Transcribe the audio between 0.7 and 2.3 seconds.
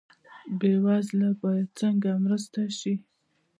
وزله باید څنګه